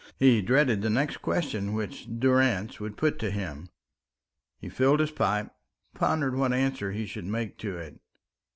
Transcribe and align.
He 0.17 0.41
dreaded 0.41 0.81
the 0.81 0.89
next 0.89 1.17
question 1.17 1.73
which 1.73 2.07
Durrance 2.19 2.79
would 2.79 2.97
put 2.97 3.19
to 3.19 3.29
him. 3.29 3.69
He 4.59 4.67
filled 4.67 4.99
his 4.99 5.11
pipe, 5.11 5.51
pondering 5.93 6.39
what 6.39 6.53
answer 6.53 6.91
he 6.91 7.05
should 7.05 7.25
make 7.27 7.59
to 7.59 7.77
it. 7.77 7.99